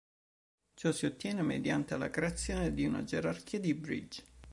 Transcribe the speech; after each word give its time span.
Ciò 0.73 0.91
si 0.91 1.05
ottiene 1.05 1.43
mediante 1.43 1.95
la 1.95 2.09
creazione 2.09 2.73
di 2.73 2.85
una 2.87 3.03
gerarchia 3.03 3.59
di 3.59 3.75
bridge. 3.75 4.23